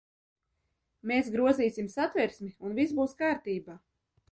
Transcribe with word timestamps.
Mēs 1.11 1.29
grozīsim 1.35 1.91
Satversmi, 1.97 2.51
un 2.71 2.75
viss 2.83 2.99
būs 3.03 3.17
kārtībā. 3.23 3.81